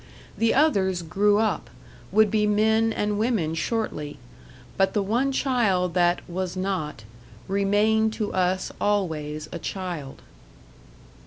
[0.35, 1.69] The others grew up
[2.11, 4.17] would be men and women shortly
[4.75, 7.03] but the one child that "was not,"
[7.47, 10.23] remained to us always a child.